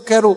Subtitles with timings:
[0.00, 0.34] Eu quero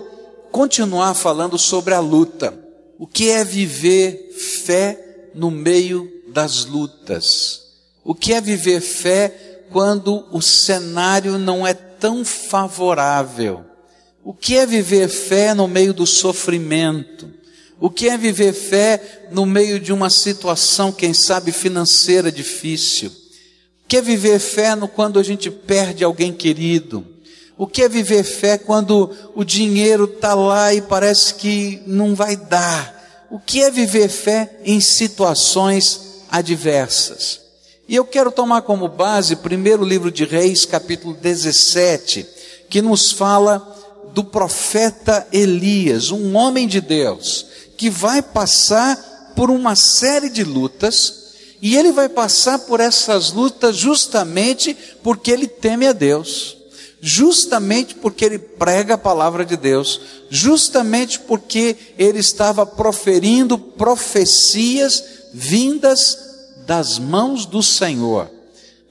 [0.51, 2.53] continuar falando sobre a luta.
[2.99, 7.61] O que é viver fé no meio das lutas?
[8.03, 13.63] O que é viver fé quando o cenário não é tão favorável?
[14.21, 17.31] O que é viver fé no meio do sofrimento?
[17.79, 23.09] O que é viver fé no meio de uma situação, quem sabe, financeira difícil?
[23.09, 27.12] O que é viver fé no quando a gente perde alguém querido?
[27.57, 32.35] O que é viver fé quando o dinheiro está lá e parece que não vai
[32.35, 33.27] dar?
[33.29, 37.41] O que é viver fé em situações adversas?
[37.87, 42.25] E eu quero tomar como base primeiro livro de Reis, capítulo 17,
[42.69, 43.61] que nos fala
[44.13, 47.45] do profeta Elias, um homem de Deus,
[47.77, 51.23] que vai passar por uma série de lutas,
[51.61, 56.57] e ele vai passar por essas lutas justamente porque ele teme a Deus,
[57.05, 59.99] justamente porque ele prega a palavra de Deus,
[60.29, 66.17] justamente porque ele estava proferindo profecias vindas
[66.65, 68.31] das mãos do Senhor.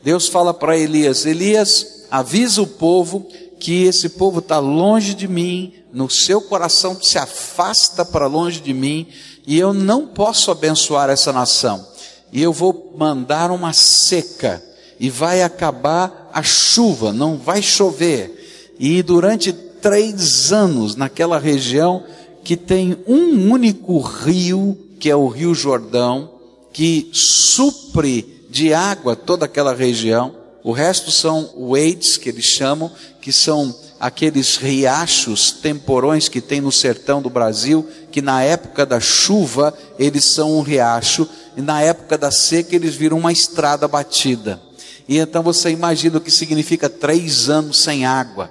[0.05, 3.27] Deus fala para Elias: Elias, avisa o povo
[3.58, 8.74] que esse povo está longe de mim, no seu coração se afasta para longe de
[8.74, 9.08] mim,
[9.46, 11.86] e eu não posso abençoar essa nação.
[12.30, 14.62] E eu vou mandar uma seca,
[15.03, 18.72] e vai acabar a chuva, não vai chover.
[18.78, 22.05] E durante três anos naquela região,
[22.45, 26.30] que tem um único rio, que é o Rio Jordão,
[26.73, 32.89] que supre de água toda aquela região, o resto são wades, que eles chamam,
[33.20, 39.00] que são aqueles riachos, temporões que tem no sertão do Brasil, que na época da
[39.00, 44.61] chuva eles são um riacho, e na época da seca eles viram uma estrada batida.
[45.08, 48.50] E então você imagina o que significa três anos sem água.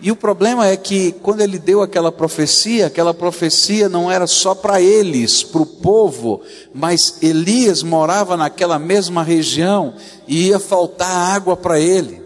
[0.00, 4.54] E o problema é que quando ele deu aquela profecia, aquela profecia não era só
[4.54, 6.40] para eles, para o povo,
[6.72, 9.94] mas Elias morava naquela mesma região
[10.26, 12.22] e ia faltar água para ele.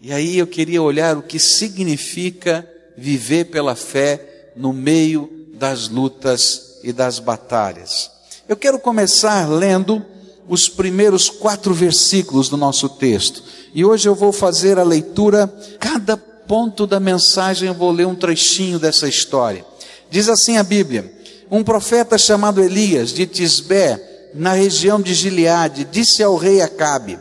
[0.00, 2.66] E aí eu queria olhar o que significa
[2.96, 8.10] viver pela fé no meio das lutas e das batalhas.
[8.48, 10.04] Eu quero começar lendo
[10.48, 13.42] os primeiros quatro versículos do nosso texto.
[13.74, 18.14] E hoje eu vou fazer a leitura, cada ponto da mensagem eu vou ler um
[18.14, 19.64] trechinho dessa história.
[20.10, 21.12] Diz assim a Bíblia:
[21.50, 27.18] Um profeta chamado Elias de Tisbé, na região de Gileade, disse ao rei Acabe: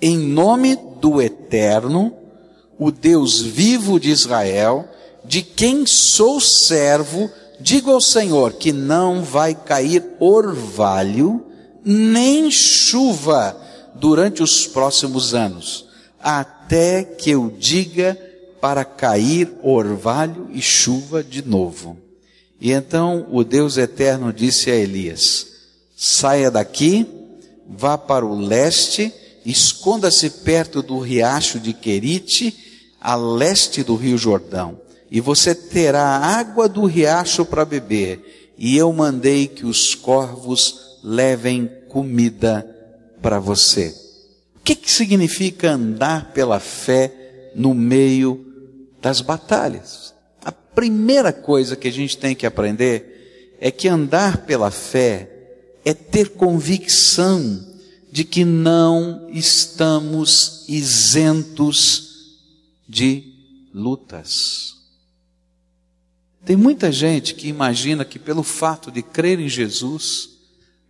[0.00, 2.12] Em nome do Eterno,
[2.78, 4.88] o Deus vivo de Israel,
[5.24, 7.30] de quem sou servo,
[7.60, 11.45] digo ao Senhor que não vai cair orvalho,
[11.88, 13.56] nem chuva
[13.94, 15.86] durante os próximos anos,
[16.20, 18.18] até que eu diga
[18.60, 21.96] para cair orvalho e chuva de novo.
[22.60, 25.46] E então o Deus eterno disse a Elias:
[25.96, 27.06] Saia daqui,
[27.68, 29.12] vá para o leste,
[29.44, 32.52] esconda-se perto do riacho de Querite,
[33.00, 38.92] a leste do rio Jordão, e você terá água do riacho para beber, e eu
[38.92, 42.62] mandei que os corvos levem comida
[43.22, 43.94] para você.
[44.54, 48.44] O que, que significa andar pela fé no meio
[49.00, 50.14] das batalhas.
[50.44, 55.30] A primeira coisa que a gente tem que aprender é que andar pela fé
[55.86, 57.66] é ter convicção
[58.12, 62.36] de que não estamos isentos
[62.86, 63.32] de
[63.72, 64.74] lutas.
[66.44, 70.35] Tem muita gente que imagina que pelo fato de crer em Jesus,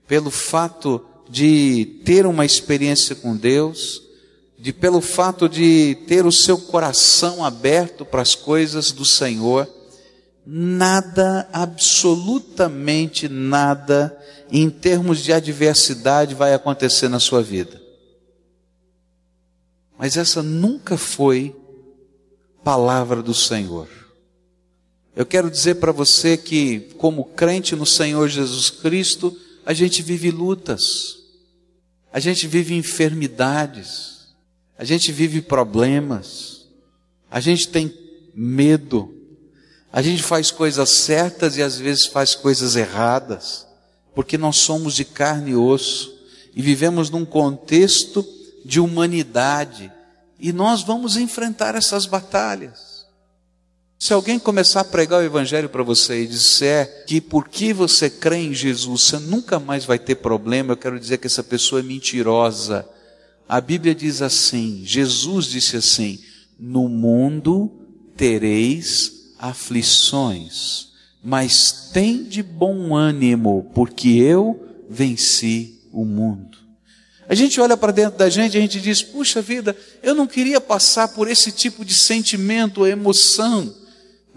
[0.07, 4.03] pelo fato de ter uma experiência com Deus,
[4.59, 9.69] de pelo fato de ter o seu coração aberto para as coisas do Senhor,
[10.47, 14.17] nada, absolutamente nada,
[14.51, 17.83] em termos de adversidade vai acontecer na sua vida.
[19.99, 21.55] Mas essa nunca foi
[22.63, 23.89] palavra do Senhor.
[25.17, 29.37] Eu quero dizer para você que, como crente no Senhor Jesus Cristo,
[29.67, 31.19] a gente vive lutas,
[32.13, 34.29] a gente vive enfermidades,
[34.79, 36.69] a gente vive problemas,
[37.29, 37.93] a gente tem
[38.33, 39.13] medo,
[39.93, 43.67] a gente faz coisas certas e às vezes faz coisas erradas,
[44.15, 46.17] porque nós somos de carne e osso
[46.55, 48.25] e vivemos num contexto
[48.65, 49.93] de humanidade
[50.39, 52.96] e nós vamos enfrentar essas batalhas.
[53.99, 58.37] Se alguém começar a pregar o Evangelho para você e disser que porque você crê
[58.37, 61.83] em Jesus você nunca mais vai ter problema, eu quero dizer que essa pessoa é
[61.83, 62.87] mentirosa
[63.49, 66.19] a Bíblia diz assim: Jesus disse assim:
[66.59, 67.71] No mundo
[68.17, 70.89] tereis aflições,
[71.23, 76.59] mas tem de bom ânimo, porque eu venci o mundo.
[77.29, 80.27] A gente olha para dentro da gente e a gente diz: puxa vida, eu não
[80.27, 83.73] queria passar por esse tipo de sentimento ou emoção.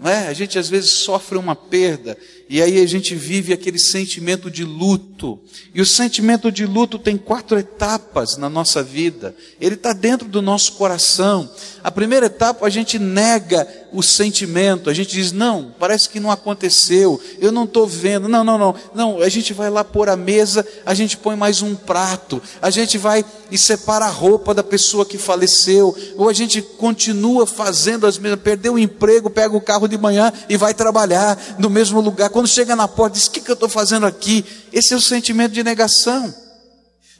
[0.00, 0.28] Não é?
[0.28, 2.16] A gente às vezes sofre uma perda
[2.52, 5.38] e aí a gente vive aquele sentimento de luto.
[5.72, 9.36] E o sentimento de luto tem quatro etapas na nossa vida.
[9.60, 11.48] Ele está dentro do nosso coração.
[11.84, 14.90] A primeira etapa a gente nega o sentimento.
[14.90, 17.20] A gente diz, não, parece que não aconteceu.
[17.38, 18.28] Eu não estou vendo.
[18.28, 18.74] Não, não, não.
[18.96, 22.42] Não, a gente vai lá pôr a mesa, a gente põe mais um prato.
[22.60, 25.96] A gente vai e separa a roupa da pessoa que faleceu.
[26.16, 28.40] Ou a gente continua fazendo as mesmas.
[28.40, 32.48] Perdeu o emprego, pega o carro de manhã e vai trabalhar no mesmo lugar quando
[32.48, 34.44] chega na porta, diz: O que, que eu estou fazendo aqui?
[34.72, 36.34] Esse é o sentimento de negação.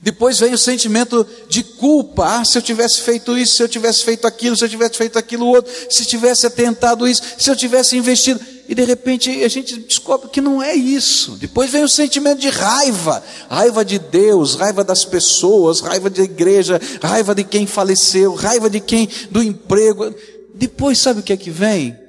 [0.00, 2.25] Depois vem o sentimento de culpa.
[2.25, 5.19] Ah, se eu tivesse feito isso, se eu tivesse feito aquilo, se eu tivesse feito
[5.19, 8.40] aquilo outro, se tivesse atentado isso, se eu tivesse investido.
[8.67, 11.32] E de repente a gente descobre que não é isso.
[11.32, 16.81] Depois vem o sentimento de raiva, raiva de Deus, raiva das pessoas, raiva da igreja,
[17.02, 20.14] raiva de quem faleceu, raiva de quem do emprego.
[20.55, 22.00] Depois sabe o que é que vem?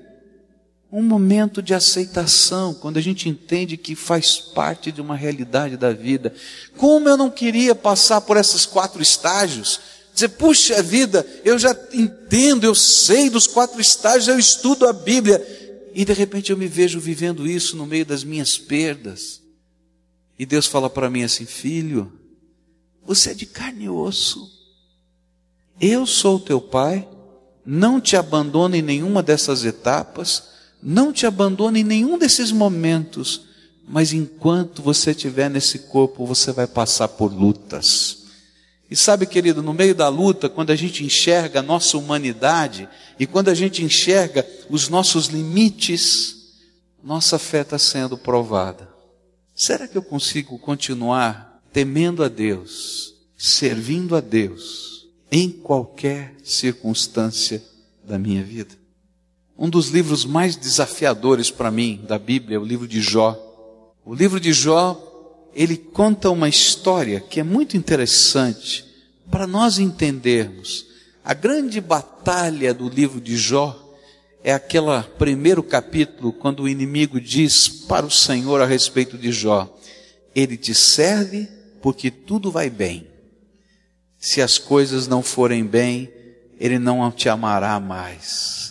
[0.91, 5.93] Um momento de aceitação, quando a gente entende que faz parte de uma realidade da
[5.93, 6.33] vida.
[6.75, 9.79] Como eu não queria passar por esses quatro estágios?
[10.13, 15.41] Dizer, puxa vida, eu já entendo, eu sei dos quatro estágios, eu estudo a Bíblia,
[15.93, 19.41] e de repente eu me vejo vivendo isso no meio das minhas perdas.
[20.37, 22.11] E Deus fala para mim assim: filho,
[23.05, 24.49] você é de carne e osso.
[25.79, 27.07] Eu sou teu pai,
[27.65, 30.50] não te abandono em nenhuma dessas etapas
[30.81, 33.41] não te abandone em nenhum desses momentos,
[33.87, 38.21] mas enquanto você estiver nesse corpo, você vai passar por lutas.
[38.89, 43.25] E sabe, querido, no meio da luta, quando a gente enxerga a nossa humanidade e
[43.25, 46.55] quando a gente enxerga os nossos limites,
[47.03, 48.89] nossa fé está sendo provada.
[49.55, 57.63] Será que eu consigo continuar temendo a Deus, servindo a Deus, em qualquer circunstância
[58.03, 58.80] da minha vida?
[59.61, 63.37] Um dos livros mais desafiadores para mim da Bíblia é o livro de Jó.
[64.03, 64.99] O livro de Jó,
[65.53, 68.83] ele conta uma história que é muito interessante
[69.29, 70.87] para nós entendermos.
[71.23, 73.79] A grande batalha do livro de Jó
[74.43, 79.71] é aquele primeiro capítulo, quando o inimigo diz para o Senhor a respeito de Jó:
[80.33, 81.47] Ele te serve
[81.83, 83.05] porque tudo vai bem.
[84.17, 86.11] Se as coisas não forem bem,
[86.59, 88.70] ele não te amará mais.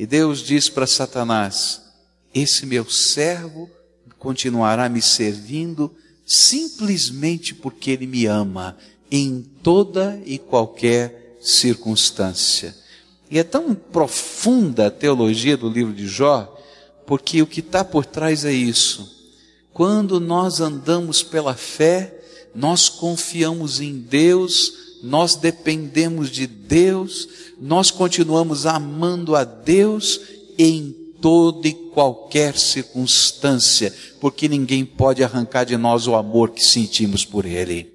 [0.00, 1.82] E Deus diz para Satanás:
[2.32, 3.68] Esse meu servo
[4.18, 5.94] continuará me servindo
[6.24, 8.78] simplesmente porque ele me ama
[9.10, 12.74] em toda e qualquer circunstância.
[13.30, 16.50] E é tão profunda a teologia do livro de Jó,
[17.06, 19.36] porque o que está por trás é isso.
[19.70, 22.18] Quando nós andamos pela fé,
[22.54, 27.28] nós confiamos em Deus, nós dependemos de Deus,
[27.60, 30.20] nós continuamos amando a Deus
[30.58, 37.24] em toda e qualquer circunstância, porque ninguém pode arrancar de nós o amor que sentimos
[37.24, 37.92] por Ele.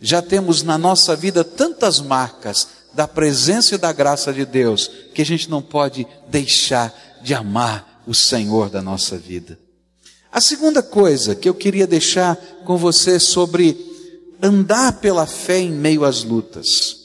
[0.00, 5.22] Já temos na nossa vida tantas marcas da presença e da graça de Deus, que
[5.22, 9.58] a gente não pode deixar de amar o Senhor da nossa vida.
[10.30, 13.87] A segunda coisa que eu queria deixar com você sobre
[14.42, 16.96] andar pela fé em meio às lutas.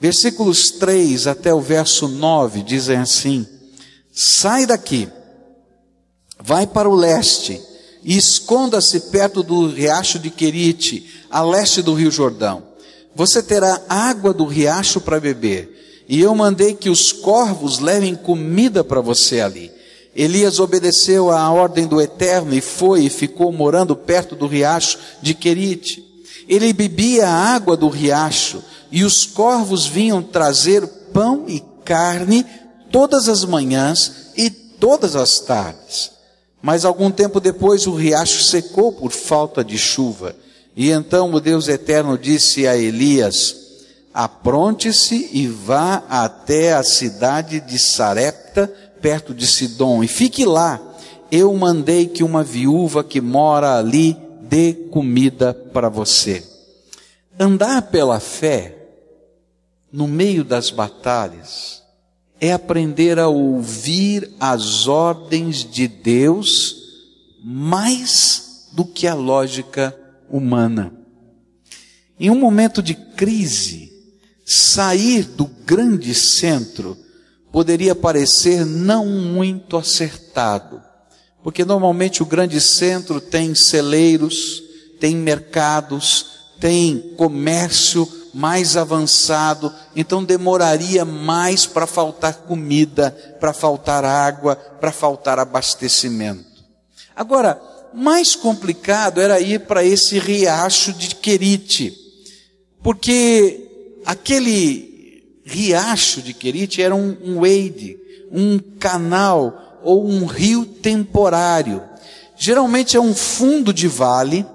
[0.00, 3.46] Versículos 3 até o verso 9 dizem assim:
[4.12, 5.08] Sai daqui,
[6.40, 7.60] vai para o leste
[8.02, 12.62] e esconda-se perto do riacho de Querite, a leste do rio Jordão.
[13.14, 18.84] Você terá água do riacho para beber, e eu mandei que os corvos levem comida
[18.84, 19.72] para você ali.
[20.14, 25.34] Elias obedeceu à ordem do Eterno e foi e ficou morando perto do riacho de
[25.34, 26.07] Querite.
[26.48, 32.44] Ele bebia a água do riacho, e os corvos vinham trazer pão e carne
[32.90, 36.10] todas as manhãs e todas as tardes.
[36.62, 40.34] Mas algum tempo depois o riacho secou por falta de chuva.
[40.74, 43.56] E então o Deus eterno disse a Elias:
[44.12, 50.80] Apronte-se e vá até a cidade de Sarepta, perto de Sidom, e fique lá.
[51.30, 54.16] Eu mandei que uma viúva que mora ali
[54.48, 56.44] dê comida para você.
[57.38, 58.76] Andar pela fé,
[59.92, 61.82] no meio das batalhas,
[62.40, 66.76] é aprender a ouvir as ordens de Deus
[67.42, 69.96] mais do que a lógica
[70.30, 70.92] humana.
[72.18, 73.92] Em um momento de crise,
[74.44, 76.96] sair do grande centro
[77.52, 80.82] poderia parecer não muito acertado,
[81.48, 84.62] porque normalmente o grande centro tem celeiros,
[85.00, 86.26] tem mercados,
[86.60, 95.38] tem comércio mais avançado, então demoraria mais para faltar comida, para faltar água, para faltar
[95.38, 96.44] abastecimento.
[97.16, 97.58] Agora,
[97.94, 101.96] mais complicado era ir para esse riacho de Querite,
[102.82, 107.96] porque aquele riacho de Querite era um, um wade,
[108.30, 111.82] um canal ou um rio temporário.
[112.36, 114.46] Geralmente é um fundo de vale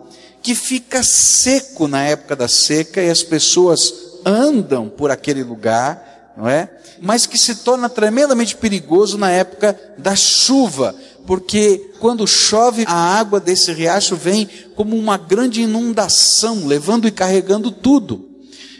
[0.42, 3.94] que fica seco na época da seca e as pessoas
[4.26, 6.70] andam por aquele lugar, não é?
[7.02, 13.40] Mas que se torna tremendamente perigoso na época da chuva, porque quando chove, a água
[13.40, 18.30] desse riacho vem como uma grande inundação, levando e carregando tudo.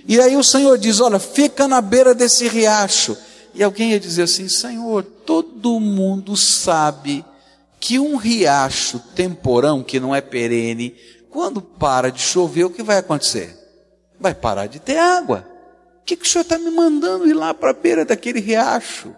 [0.08, 3.18] E aí o Senhor diz: Olha, fica na beira desse riacho.
[3.54, 7.24] E alguém ia dizer assim: Senhor, todo mundo sabe
[7.80, 10.96] que um riacho temporão, que não é perene,
[11.30, 13.58] quando para de chover, o que vai acontecer?
[14.20, 15.46] Vai parar de ter água.
[16.02, 19.16] O que, que o senhor está me mandando ir lá para a beira daquele riacho?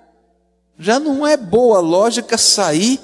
[0.80, 3.00] Já não é boa lógica sair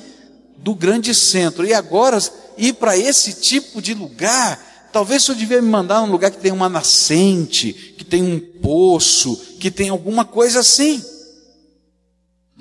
[0.58, 2.18] do grande centro e agora
[2.58, 4.90] ir para esse tipo de lugar.
[4.92, 9.36] Talvez senhor devia me mandar num lugar que tem uma nascente, que tem um poço,
[9.60, 11.04] que tem alguma coisa assim.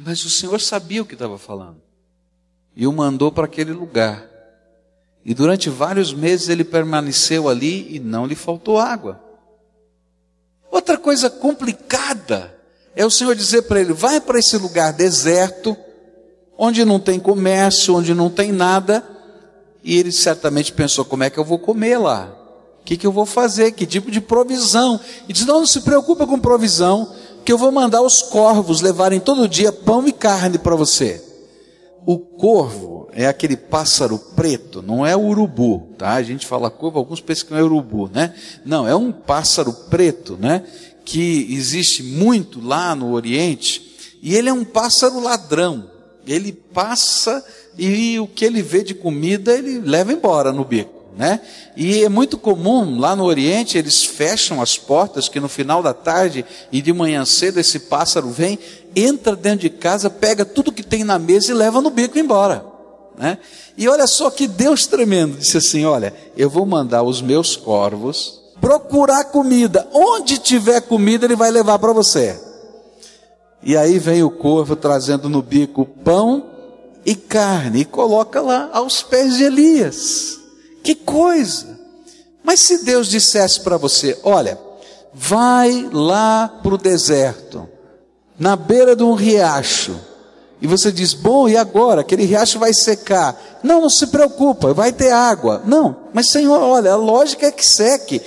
[0.04, 1.82] Mas o Senhor sabia o que estava falando
[2.74, 4.26] e o mandou para aquele lugar.
[5.22, 9.20] E durante vários meses ele permaneceu ali e não lhe faltou água.
[10.70, 12.56] Outra coisa complicada
[12.96, 15.76] é o Senhor dizer para ele: vai para esse lugar deserto,
[16.56, 19.06] onde não tem comércio, onde não tem nada.
[19.84, 22.34] E ele certamente pensou: como é que eu vou comer lá?
[22.80, 23.72] O que, que eu vou fazer?
[23.72, 24.98] Que tipo de provisão?
[25.28, 27.14] E diz: não, não se preocupa com provisão,
[27.44, 31.22] que eu vou mandar os corvos levarem todo dia pão e carne para você.
[32.06, 36.14] O corvo é aquele pássaro preto, não é o urubu, tá?
[36.14, 38.34] A gente fala corvo, alguns pensam que não é urubu, né?
[38.64, 40.64] Não, é um pássaro preto, né?
[41.04, 45.90] Que existe muito lá no Oriente, e ele é um pássaro ladrão.
[46.26, 47.44] Ele passa
[47.78, 51.40] e o que ele vê de comida ele leva embora no bico né?
[51.76, 55.92] E é muito comum lá no Oriente eles fecham as portas que no final da
[55.92, 58.58] tarde e de manhã cedo esse pássaro vem,
[58.94, 62.64] entra dentro de casa, pega tudo que tem na mesa e leva no bico embora.
[63.18, 63.38] Né?
[63.76, 68.40] E olha só que Deus tremendo disse assim: Olha, eu vou mandar os meus corvos
[68.60, 69.88] procurar comida.
[69.92, 72.38] Onde tiver comida, ele vai levar para você.
[73.62, 76.46] E aí vem o corvo trazendo no bico pão
[77.04, 80.39] e carne e coloca lá aos pés de Elias.
[80.82, 81.78] Que coisa!
[82.42, 84.58] Mas se Deus dissesse para você: Olha,
[85.12, 87.68] vai lá para o deserto,
[88.38, 90.10] na beira de um riacho
[90.60, 92.02] e você diz, bom, e agora?
[92.02, 93.60] Aquele riacho vai secar.
[93.62, 95.62] Não, não se preocupa, vai ter água.
[95.64, 98.20] Não, mas Senhor, olha, a lógica é que seque.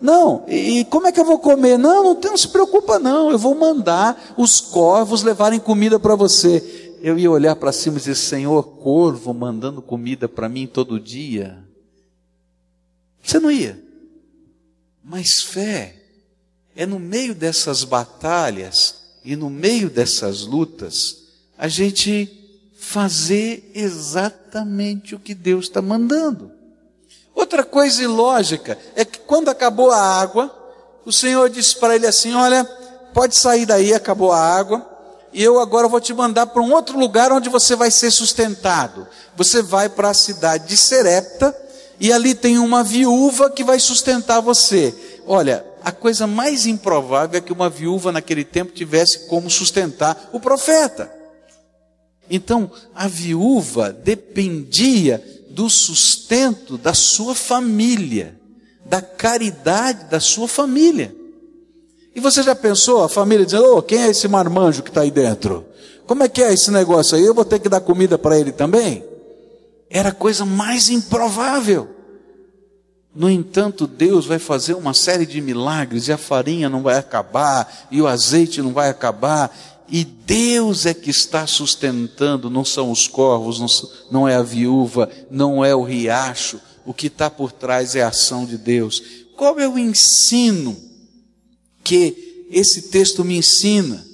[0.00, 1.78] Não, e, como é que eu vou comer?
[1.78, 6.98] Não, não, não se preocupa não, eu vou mandar os corvos levarem comida para você.
[7.00, 11.65] Eu ia olhar para cima e dizer, Senhor, corvo mandando comida para mim todo dia.
[13.26, 13.82] Você não ia.
[15.02, 15.96] Mas fé
[16.76, 21.24] é no meio dessas batalhas e no meio dessas lutas
[21.58, 22.30] a gente
[22.78, 26.52] fazer exatamente o que Deus está mandando.
[27.34, 30.54] Outra coisa ilógica é que quando acabou a água,
[31.04, 32.64] o Senhor disse para ele assim: Olha,
[33.12, 34.88] pode sair daí, acabou a água,
[35.32, 39.06] e eu agora vou te mandar para um outro lugar onde você vai ser sustentado.
[39.34, 41.65] Você vai para a cidade de Serepta,
[41.98, 44.94] e ali tem uma viúva que vai sustentar você.
[45.26, 50.40] Olha, a coisa mais improvável é que uma viúva naquele tempo tivesse como sustentar o
[50.40, 51.10] profeta.
[52.28, 58.38] Então, a viúva dependia do sustento da sua família,
[58.84, 61.14] da caridade da sua família.
[62.14, 65.10] E você já pensou, a família dizendo, oh, quem é esse marmanjo que está aí
[65.10, 65.64] dentro?
[66.06, 67.24] Como é que é esse negócio aí?
[67.24, 69.04] Eu vou ter que dar comida para ele também?
[69.88, 71.96] Era a coisa mais improvável.
[73.14, 77.88] No entanto, Deus vai fazer uma série de milagres e a farinha não vai acabar,
[77.90, 79.56] e o azeite não vai acabar,
[79.88, 85.64] e Deus é que está sustentando, não são os corvos, não, é a viúva, não
[85.64, 89.02] é o riacho, o que está por trás é a ação de Deus.
[89.34, 90.76] Qual é o ensino
[91.82, 94.04] que esse texto me ensina?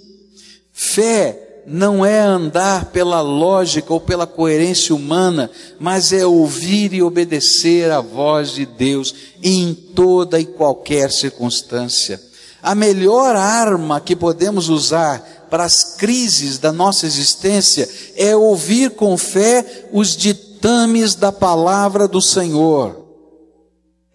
[0.73, 7.91] Fé não é andar pela lógica ou pela coerência humana, mas é ouvir e obedecer
[7.91, 12.21] a voz de Deus em toda e qualquer circunstância.
[12.63, 19.17] A melhor arma que podemos usar para as crises da nossa existência é ouvir com
[19.19, 23.05] fé os ditames da palavra do Senhor.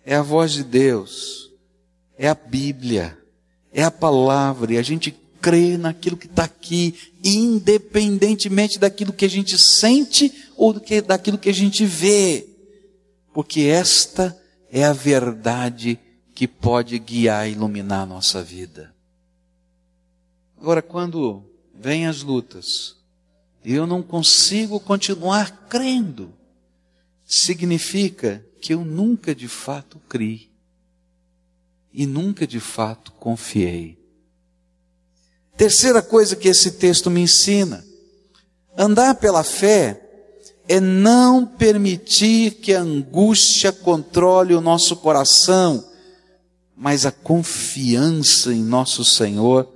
[0.06, 1.52] É a voz de Deus,
[2.18, 3.18] é a Bíblia,
[3.74, 5.12] é a palavra, e a gente
[5.42, 11.38] crê naquilo que está aqui, independentemente daquilo que a gente sente ou do que, daquilo
[11.38, 12.48] que a gente vê,
[13.34, 14.38] porque esta
[14.72, 16.00] é a verdade
[16.34, 18.94] que pode guiar e iluminar a nossa vida.
[20.60, 22.96] Agora, quando vêm as lutas,
[23.64, 26.34] e eu não consigo continuar crendo,
[27.26, 30.50] significa que eu nunca de fato criei
[31.94, 33.97] e nunca de fato confiei.
[35.58, 37.84] Terceira coisa que esse texto me ensina:
[38.78, 40.00] andar pela fé
[40.70, 45.84] é não permitir que a angústia controle o nosso coração
[46.78, 49.68] mas a confiança em nosso Senhor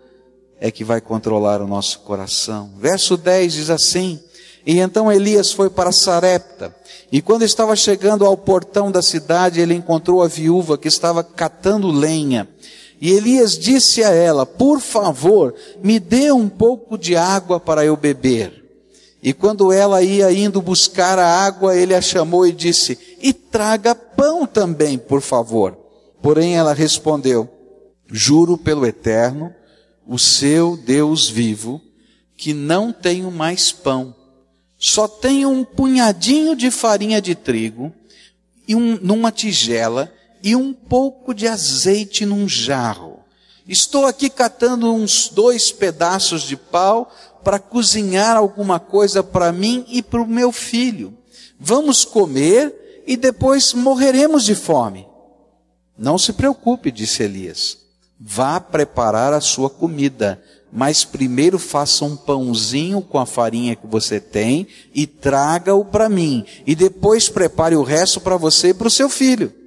[0.60, 2.72] é que vai controlar o nosso coração.
[2.78, 4.20] Verso 10 diz assim:
[4.64, 6.76] E então Elias foi para Sarepta,
[7.12, 11.90] e quando estava chegando ao portão da cidade, ele encontrou a viúva que estava catando
[11.90, 12.48] lenha.
[13.02, 17.98] E Elias disse a ela: Por favor, me dê um pouco de água para eu
[17.98, 18.62] beber.
[19.24, 23.96] E quando ela ia indo buscar a água, ele a chamou e disse: E traga
[23.96, 25.76] pão também, por favor.
[26.22, 27.50] Porém ela respondeu:
[28.08, 29.52] Juro pelo Eterno,
[30.06, 31.82] o seu Deus vivo,
[32.38, 34.16] que não tenho mais pão.
[34.78, 37.92] Só tenho um punhadinho de farinha de trigo
[38.68, 40.12] e um, numa tigela
[40.44, 43.20] e um pouco de azeite num jarro.
[43.68, 47.12] Estou aqui catando uns dois pedaços de pau
[47.44, 51.18] para cozinhar alguma coisa para mim e para o meu filho.
[51.60, 55.08] Vamos comer e depois morreremos de fome.
[55.98, 57.78] Não se preocupe, disse Elias.
[58.20, 64.20] Vá preparar a sua comida, mas primeiro faça um pãozinho com a farinha que você
[64.20, 68.92] tem e traga-o para mim, e depois prepare o resto para você e para o
[68.92, 69.61] seu filho.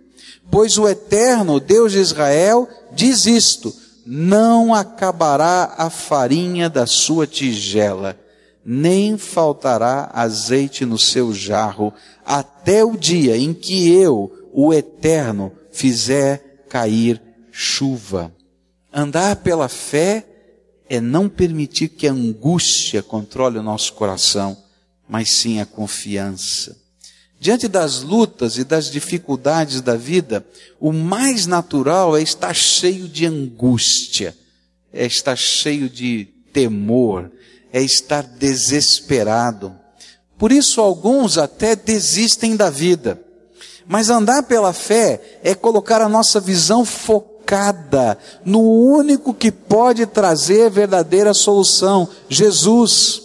[0.51, 3.75] Pois o eterno Deus de Israel diz isto:
[4.07, 8.19] não acabará a farinha da sua tigela,
[8.65, 11.93] nem faltará azeite no seu jarro,
[12.25, 18.33] até o dia em que eu, o eterno, fizer cair chuva.
[18.93, 20.27] Andar pela fé
[20.89, 24.57] é não permitir que a angústia controle o nosso coração,
[25.09, 26.84] mas sim a confiança.
[27.45, 30.43] Diante das lutas e das dificuldades da vida,
[30.81, 34.35] o mais natural é estar cheio de angústia,
[34.91, 37.31] é estar cheio de temor,
[37.71, 39.75] é estar desesperado.
[40.39, 43.21] Por isso, alguns até desistem da vida.
[43.87, 50.71] Mas andar pela fé é colocar a nossa visão focada no único que pode trazer
[50.71, 53.21] verdadeira solução, Jesus.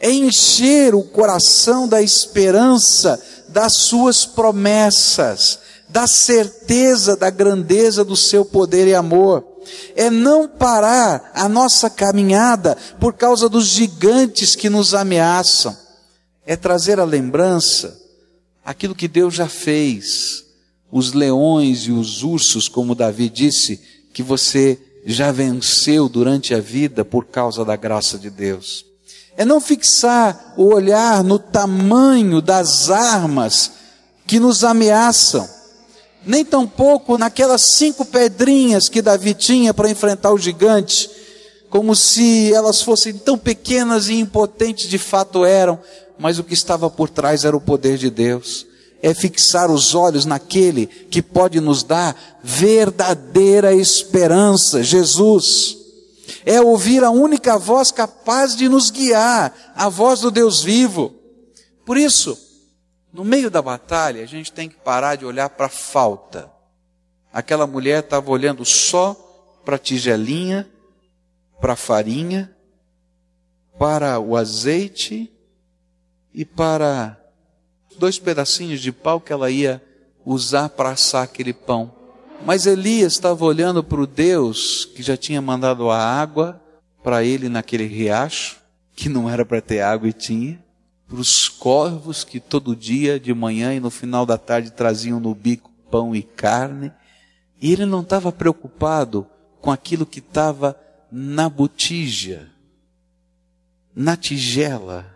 [0.00, 8.44] É encher o coração da esperança das suas promessas, da certeza da grandeza do seu
[8.44, 9.46] poder e amor.
[9.94, 15.76] É não parar a nossa caminhada por causa dos gigantes que nos ameaçam.
[16.44, 18.00] É trazer a lembrança
[18.64, 20.44] aquilo que Deus já fez,
[20.90, 23.80] os leões e os ursos, como Davi disse,
[24.12, 28.91] que você já venceu durante a vida por causa da graça de Deus.
[29.36, 33.72] É não fixar o olhar no tamanho das armas
[34.26, 35.48] que nos ameaçam,
[36.24, 41.10] nem tampouco naquelas cinco pedrinhas que Davi tinha para enfrentar o gigante,
[41.68, 45.78] como se elas fossem tão pequenas e impotentes de fato eram,
[46.18, 48.66] mas o que estava por trás era o poder de Deus.
[49.02, 55.81] É fixar os olhos naquele que pode nos dar verdadeira esperança, Jesus.
[56.44, 61.14] É ouvir a única voz capaz de nos guiar, a voz do Deus vivo.
[61.84, 62.38] Por isso,
[63.12, 66.50] no meio da batalha, a gente tem que parar de olhar para a falta.
[67.32, 69.14] Aquela mulher estava olhando só
[69.64, 70.68] para a tigelinha,
[71.60, 72.54] para a farinha,
[73.78, 75.32] para o azeite
[76.34, 77.18] e para
[77.98, 79.82] dois pedacinhos de pau que ela ia
[80.24, 82.01] usar para assar aquele pão.
[82.44, 86.60] Mas Elias estava olhando para o Deus que já tinha mandado a água
[87.02, 88.56] para ele naquele riacho,
[88.96, 90.62] que não era para ter água e tinha,
[91.06, 95.34] para os corvos que todo dia, de manhã e no final da tarde, traziam no
[95.34, 96.90] bico pão e carne.
[97.60, 99.24] E ele não estava preocupado
[99.60, 100.76] com aquilo que estava
[101.12, 102.48] na botija,
[103.94, 105.06] na tigela,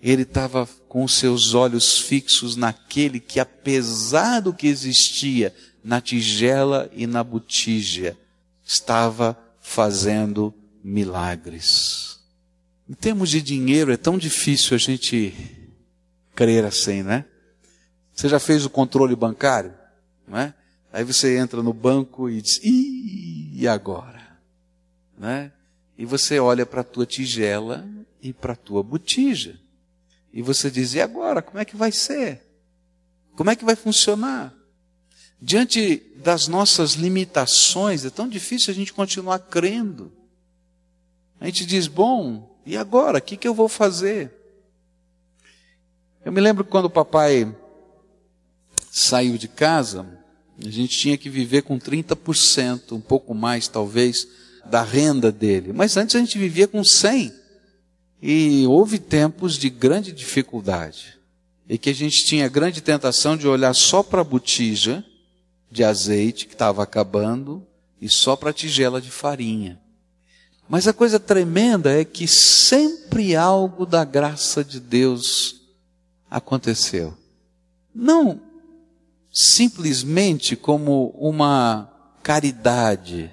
[0.00, 7.06] ele estava com seus olhos fixos naquele que, apesar do que existia na tigela e
[7.06, 8.16] na botija,
[8.64, 12.20] estava fazendo milagres.
[12.88, 15.34] Em termos de dinheiro, é tão difícil a gente
[16.34, 17.24] crer assim, né?
[18.14, 19.74] Você já fez o controle bancário?
[20.26, 20.54] Não é?
[20.92, 24.38] Aí você entra no banco e diz, e agora?
[25.16, 25.50] Né?
[25.96, 27.88] E você olha para a tua tigela
[28.20, 29.58] e para a tua botija.
[30.32, 31.40] E você diz, e agora?
[31.40, 32.42] Como é que vai ser?
[33.34, 34.54] Como é que vai funcionar?
[35.44, 40.12] Diante das nossas limitações, é tão difícil a gente continuar crendo.
[41.40, 43.18] A gente diz, bom, e agora?
[43.18, 44.32] O que, que eu vou fazer?
[46.24, 47.52] Eu me lembro quando o papai
[48.88, 50.06] saiu de casa,
[50.64, 54.28] a gente tinha que viver com 30%, um pouco mais talvez,
[54.64, 55.72] da renda dele.
[55.72, 57.32] Mas antes a gente vivia com 100%.
[58.22, 61.18] E houve tempos de grande dificuldade.
[61.68, 65.04] E que a gente tinha grande tentação de olhar só para a botija
[65.72, 67.66] de azeite que estava acabando
[67.98, 69.80] e só para a tigela de farinha.
[70.68, 75.62] Mas a coisa tremenda é que sempre algo da graça de Deus
[76.30, 77.16] aconteceu.
[77.94, 78.38] Não
[79.32, 81.90] simplesmente como uma
[82.22, 83.32] caridade,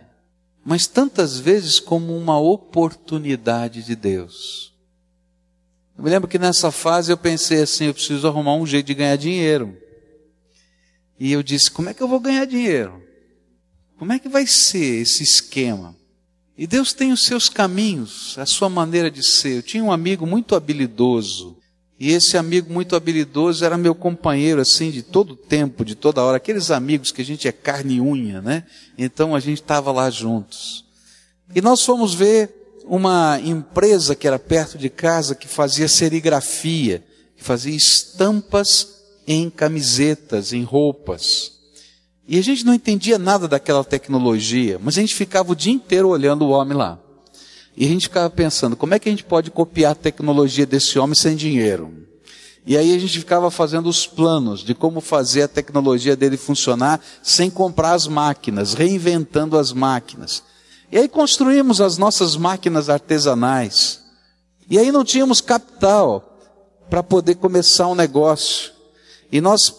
[0.64, 4.74] mas tantas vezes como uma oportunidade de Deus.
[5.98, 8.94] Eu me lembro que nessa fase eu pensei assim: eu preciso arrumar um jeito de
[8.94, 9.78] ganhar dinheiro.
[11.20, 13.04] E eu disse: como é que eu vou ganhar dinheiro?
[13.98, 15.96] Como é que vai ser esse esquema?
[16.58, 19.58] E Deus tem os seus caminhos, a sua maneira de ser.
[19.58, 21.58] Eu tinha um amigo muito habilidoso,
[22.00, 26.38] e esse amigo muito habilidoso era meu companheiro, assim, de todo tempo, de toda hora.
[26.38, 28.66] Aqueles amigos que a gente é carne e unha, né?
[28.98, 30.86] Então a gente estava lá juntos.
[31.54, 32.56] E nós fomos ver
[32.86, 37.04] uma empresa que era perto de casa que fazia serigrafia,
[37.36, 38.99] que fazia estampas
[39.32, 41.52] em camisetas, em roupas.
[42.28, 46.10] E a gente não entendia nada daquela tecnologia, mas a gente ficava o dia inteiro
[46.10, 46.98] olhando o homem lá.
[47.78, 50.98] E a gente ficava pensando, como é que a gente pode copiar a tecnologia desse
[50.98, 51.94] homem sem dinheiro?
[52.66, 57.00] E aí a gente ficava fazendo os planos de como fazer a tecnologia dele funcionar
[57.22, 60.42] sem comprar as máquinas, reinventando as máquinas.
[60.92, 64.02] E aí construímos as nossas máquinas artesanais.
[64.68, 66.36] E aí não tínhamos capital
[66.90, 68.79] para poder começar um negócio.
[69.32, 69.74] E nós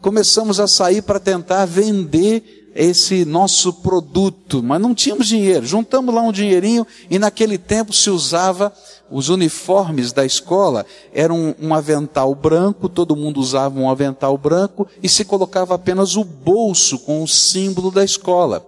[0.00, 5.64] começamos a sair para tentar vender esse nosso produto, mas não tínhamos dinheiro.
[5.66, 8.72] Juntamos lá um dinheirinho e naquele tempo se usava
[9.10, 14.88] os uniformes da escola, era um, um, avental branco, todo mundo usava um avental branco
[15.02, 18.66] e se colocava apenas o bolso com o símbolo da escola.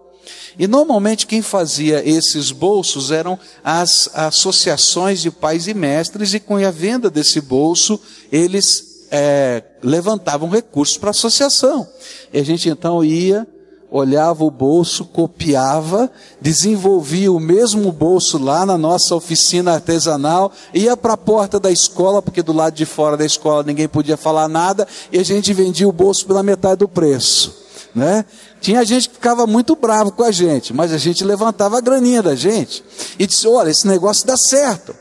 [0.58, 6.56] E normalmente quem fazia esses bolsos eram as associações de pais e mestres, e com
[6.56, 7.98] a venda desse bolso,
[8.30, 11.86] eles é, levantavam recursos para a associação.
[12.32, 13.46] E a gente então ia,
[13.90, 21.12] olhava o bolso, copiava, desenvolvia o mesmo bolso lá na nossa oficina artesanal, ia para
[21.12, 24.86] a porta da escola, porque do lado de fora da escola ninguém podia falar nada,
[25.12, 27.62] e a gente vendia o bolso pela metade do preço.
[27.94, 28.24] Né?
[28.60, 32.20] Tinha gente que ficava muito bravo com a gente, mas a gente levantava a graninha
[32.20, 32.82] da gente
[33.16, 34.92] e disse: Olha, esse negócio dá certo,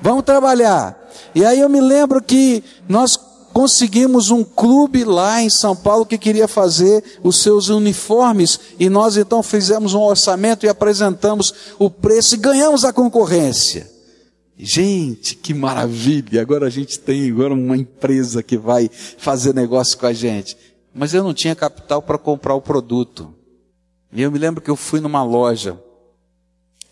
[0.00, 0.96] vamos trabalhar.
[1.34, 3.16] E aí eu me lembro que nós
[3.56, 9.16] conseguimos um clube lá em São Paulo que queria fazer os seus uniformes e nós
[9.16, 13.90] então fizemos um orçamento e apresentamos o preço e ganhamos a concorrência.
[14.58, 16.42] Gente, que maravilha!
[16.42, 20.54] Agora a gente tem agora uma empresa que vai fazer negócio com a gente.
[20.94, 23.34] Mas eu não tinha capital para comprar o produto.
[24.12, 25.80] E eu me lembro que eu fui numa loja.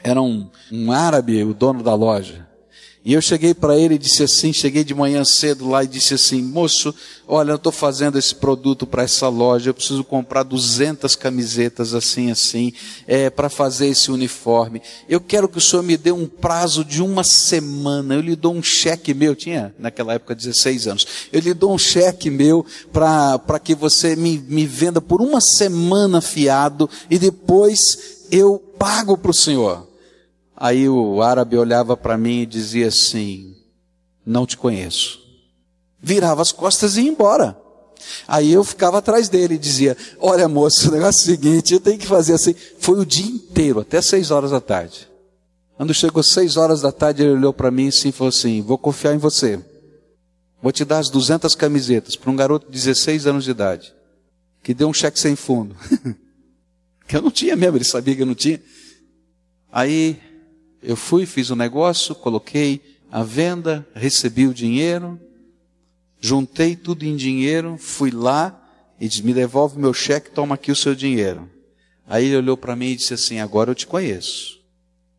[0.02, 2.48] Era um, um árabe, o dono da loja.
[3.04, 6.14] E eu cheguei para ele e disse assim, cheguei de manhã cedo lá e disse
[6.14, 6.94] assim, moço,
[7.28, 12.30] olha, eu estou fazendo esse produto para essa loja, eu preciso comprar 200 camisetas assim,
[12.30, 12.72] assim,
[13.06, 14.80] é, para fazer esse uniforme.
[15.06, 18.54] Eu quero que o senhor me dê um prazo de uma semana, eu lhe dou
[18.54, 23.58] um cheque meu, tinha naquela época 16 anos, eu lhe dou um cheque meu para
[23.62, 29.34] que você me, me venda por uma semana fiado e depois eu pago para o
[29.34, 29.93] senhor.
[30.56, 33.56] Aí o árabe olhava para mim e dizia assim:
[34.24, 35.20] Não te conheço.
[36.00, 37.56] Virava as costas e ia embora.
[38.28, 41.80] Aí eu ficava atrás dele e dizia: Olha, moço, o negócio é o seguinte, eu
[41.80, 42.54] tenho que fazer assim.
[42.78, 45.08] Foi o dia inteiro, até seis horas da tarde.
[45.76, 48.78] Quando chegou seis horas da tarde, ele olhou para mim assim, e falou assim: Vou
[48.78, 49.60] confiar em você.
[50.62, 53.94] Vou te dar as 200 camisetas para um garoto de 16 anos de idade,
[54.62, 55.76] que deu um cheque sem fundo.
[57.06, 58.62] que eu não tinha mesmo, ele sabia que eu não tinha.
[59.70, 60.18] Aí
[60.84, 65.18] eu fui, fiz o um negócio, coloquei a venda, recebi o dinheiro,
[66.20, 68.60] juntei tudo em dinheiro, fui lá
[69.00, 71.50] e disse: Me devolve meu cheque, toma aqui o seu dinheiro.
[72.06, 74.60] Aí ele olhou para mim e disse assim: Agora eu te conheço.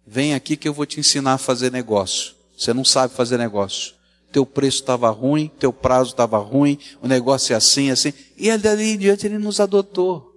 [0.06, 2.36] Vem aqui que eu vou te ensinar a fazer negócio.
[2.56, 3.96] Você não sabe fazer negócio.
[4.32, 8.14] Teu preço estava ruim, teu prazo estava ruim, o negócio é assim, assim.
[8.38, 10.36] E dali em diante ele nos adotou.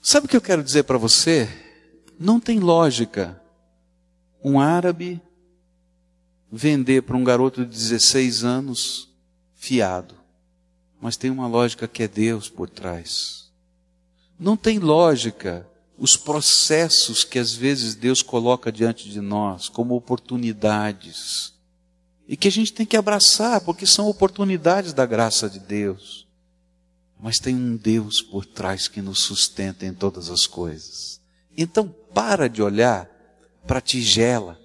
[0.00, 1.48] Sabe o que eu quero dizer para você?
[2.18, 3.42] Não tem lógica
[4.48, 5.20] um árabe
[6.52, 9.08] vender para um garoto de 16 anos
[9.56, 10.14] fiado.
[11.00, 13.50] Mas tem uma lógica que é Deus por trás.
[14.38, 15.66] Não tem lógica
[15.98, 21.52] os processos que às vezes Deus coloca diante de nós como oportunidades.
[22.28, 26.24] E que a gente tem que abraçar, porque são oportunidades da graça de Deus.
[27.18, 31.20] Mas tem um Deus por trás que nos sustenta em todas as coisas.
[31.56, 33.15] Então para de olhar
[33.66, 34.58] para a tigela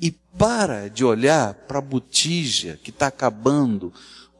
[0.00, 3.92] e para de olhar para a botija que está acabando.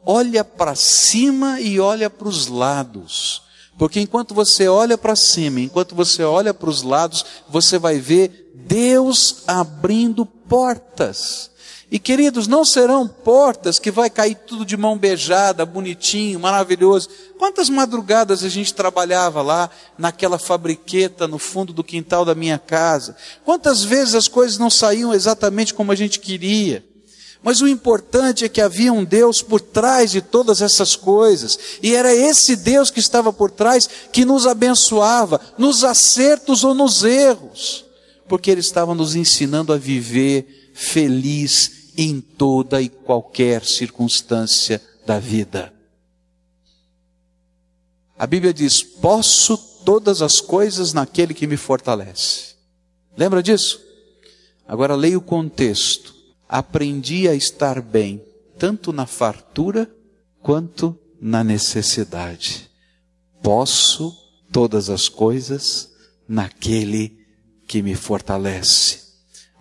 [0.05, 3.41] Olha para cima e olha para os lados.
[3.77, 8.51] Porque enquanto você olha para cima, enquanto você olha para os lados, você vai ver
[8.55, 11.51] Deus abrindo portas.
[11.95, 17.07] E queridos, não serão portas que vai cair tudo de mão beijada, bonitinho, maravilhoso.
[17.39, 23.15] Quantas madrugadas a gente trabalhava lá naquela fabriqueta no fundo do quintal da minha casa?
[23.45, 26.83] Quantas vezes as coisas não saíam exatamente como a gente queria?
[27.41, 31.95] Mas o importante é que havia um Deus por trás de todas essas coisas, e
[31.95, 37.85] era esse Deus que estava por trás que nos abençoava, nos acertos ou nos erros,
[38.27, 45.73] porque Ele estava nos ensinando a viver feliz em toda e qualquer circunstância da vida.
[48.17, 52.55] A Bíblia diz: Posso todas as coisas naquele que me fortalece.
[53.17, 53.79] Lembra disso?
[54.67, 56.15] Agora leia o contexto
[56.47, 58.23] aprendi a estar bem,
[58.57, 59.89] tanto na fartura
[60.41, 62.69] quanto na necessidade.
[63.41, 64.15] Posso
[64.51, 65.91] todas as coisas
[66.27, 67.25] naquele
[67.67, 69.01] que me fortalece.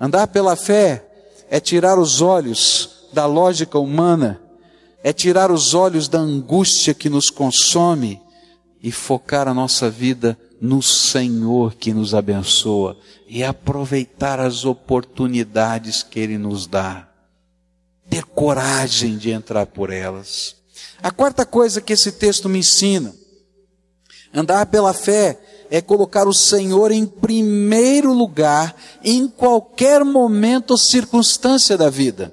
[0.00, 1.13] Andar pela fé
[1.54, 4.40] é tirar os olhos da lógica humana,
[5.04, 8.20] é tirar os olhos da angústia que nos consome
[8.82, 16.18] e focar a nossa vida no Senhor que nos abençoa e aproveitar as oportunidades que
[16.18, 17.08] Ele nos dá.
[18.10, 20.56] Ter coragem de entrar por elas.
[21.00, 23.14] A quarta coisa que esse texto me ensina,
[24.34, 31.76] andar pela fé, é colocar o Senhor em primeiro lugar em qualquer momento ou circunstância
[31.76, 32.32] da vida.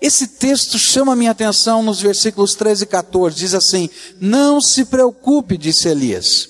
[0.00, 3.36] Esse texto chama minha atenção nos versículos 13 e 14.
[3.36, 6.48] Diz assim: Não se preocupe, disse Elias.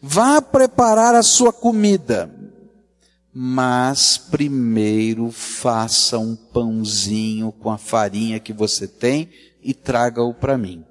[0.00, 2.28] Vá preparar a sua comida,
[3.32, 9.30] mas primeiro faça um pãozinho com a farinha que você tem
[9.62, 10.84] e traga-o para mim.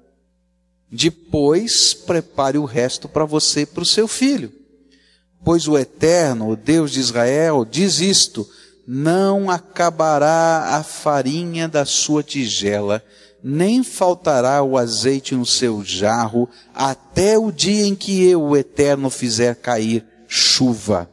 [0.94, 4.52] Depois prepare o resto para você e para o seu filho.
[5.42, 8.46] Pois o Eterno, o Deus de Israel, diz isto:
[8.86, 13.02] não acabará a farinha da sua tigela,
[13.42, 19.08] nem faltará o azeite no seu jarro, até o dia em que eu, o Eterno,
[19.08, 21.10] fizer cair chuva.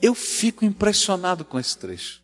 [0.00, 2.22] Eu fico impressionado com esse trecho.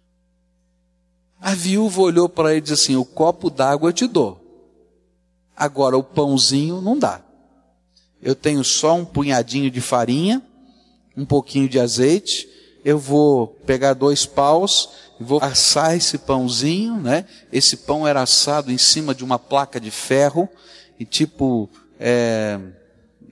[1.39, 4.48] A viúva olhou para ele e disse assim: O copo d'água eu te dou.
[5.59, 7.21] Agora o pãozinho não dá.
[8.23, 10.43] Eu tenho só um punhadinho de farinha,
[11.17, 12.49] um pouquinho de azeite.
[12.85, 14.89] Eu vou pegar dois paus
[15.21, 17.25] vou assar esse pãozinho, né?
[17.53, 20.49] Esse pão era assado em cima de uma placa de ferro
[20.99, 21.69] e tipo,
[21.99, 22.59] é,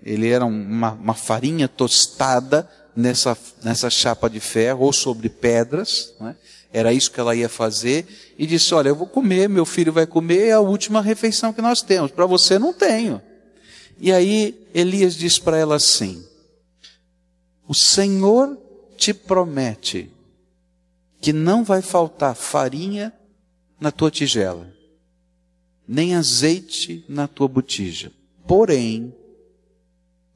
[0.02, 6.34] ele era uma, uma farinha tostada nessa, nessa chapa de ferro ou sobre pedras, né?
[6.72, 8.06] Era isso que ela ia fazer
[8.38, 11.62] e disse: Olha, eu vou comer, meu filho vai comer, é a última refeição que
[11.62, 12.10] nós temos.
[12.10, 13.20] Para você não tenho.
[13.98, 16.24] E aí Elias diz para ela assim:
[17.66, 18.58] O Senhor
[18.96, 20.10] te promete
[21.20, 23.12] que não vai faltar farinha
[23.80, 24.70] na tua tigela,
[25.88, 28.12] nem azeite na tua botija.
[28.46, 29.14] Porém,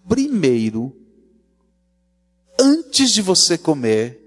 [0.09, 1.00] primeiro,
[2.61, 4.21] antes de você comer,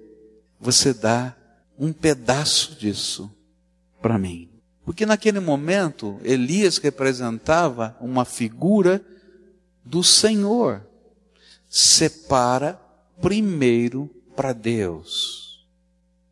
[0.59, 1.35] você dá
[1.77, 3.31] um pedaço disso
[4.01, 4.49] para mim.
[4.83, 9.01] Porque naquele momento, Elias representava uma figura
[9.85, 10.85] do Senhor.
[11.69, 12.79] Separa
[13.21, 15.65] primeiro para Deus.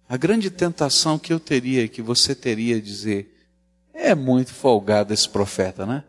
[0.10, 3.34] A grande tentação que eu teria, que você teria, dizer:
[3.94, 6.04] é muito folgado esse profeta, né?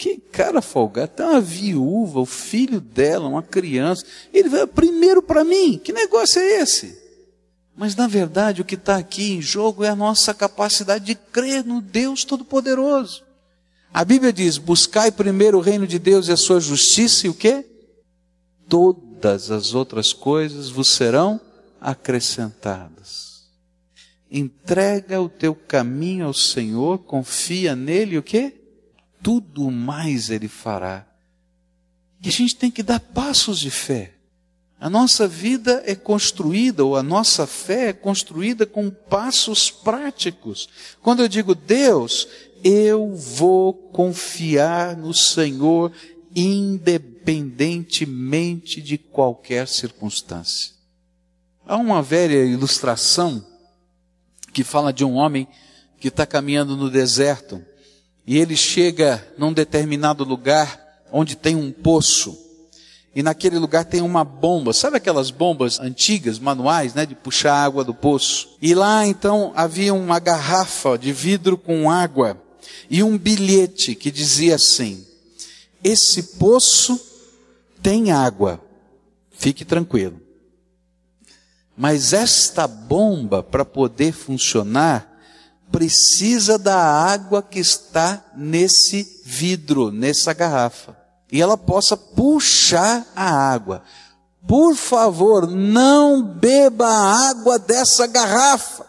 [0.00, 5.44] Que cara folgado, tem uma viúva, o filho dela, uma criança, ele vai primeiro para
[5.44, 6.98] mim, que negócio é esse?
[7.76, 11.66] Mas na verdade o que está aqui em jogo é a nossa capacidade de crer
[11.66, 13.22] no Deus Todo-Poderoso.
[13.92, 17.34] A Bíblia diz: buscai primeiro o reino de Deus e a sua justiça, e o
[17.34, 17.62] que?
[18.70, 21.38] Todas as outras coisas vos serão
[21.78, 23.50] acrescentadas.
[24.30, 28.59] entrega o teu caminho ao Senhor, confia nele, o quê?
[29.22, 31.06] Tudo mais ele fará.
[32.22, 34.14] E a gente tem que dar passos de fé.
[34.78, 40.70] A nossa vida é construída, ou a nossa fé é construída com passos práticos.
[41.02, 42.26] Quando eu digo Deus,
[42.64, 45.92] eu vou confiar no Senhor
[46.34, 50.72] independentemente de qualquer circunstância.
[51.66, 53.44] Há uma velha ilustração
[54.52, 55.46] que fala de um homem
[55.98, 57.64] que está caminhando no deserto
[58.30, 62.38] e ele chega num determinado lugar onde tem um poço
[63.12, 67.82] e naquele lugar tem uma bomba, sabe aquelas bombas antigas, manuais, né, de puxar água
[67.82, 68.56] do poço?
[68.62, 72.40] E lá então havia uma garrafa de vidro com água
[72.88, 75.04] e um bilhete que dizia assim:
[75.82, 77.00] Esse poço
[77.82, 78.60] tem água,
[79.32, 80.20] fique tranquilo.
[81.76, 85.09] Mas esta bomba, para poder funcionar,
[85.70, 90.96] precisa da água que está nesse vidro, nessa garrafa.
[91.30, 93.82] E ela possa puxar a água.
[94.46, 98.86] Por favor, não beba a água dessa garrafa.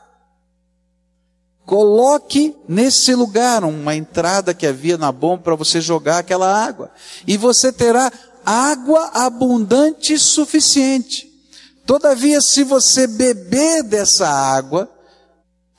[1.65, 6.91] Coloque nesse lugar uma entrada que havia na bomba para você jogar aquela água.
[7.27, 8.11] E você terá
[8.45, 11.31] água abundante e suficiente.
[11.85, 14.89] Todavia, se você beber dessa água,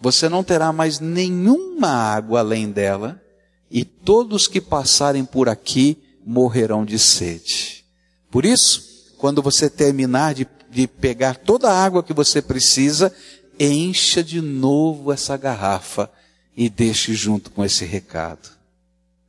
[0.03, 3.23] você não terá mais nenhuma água além dela,
[3.71, 7.85] e todos que passarem por aqui morrerão de sede.
[8.29, 13.15] Por isso, quando você terminar de, de pegar toda a água que você precisa,
[13.61, 16.11] encha de novo essa garrafa
[16.57, 18.51] e deixe junto com esse recado.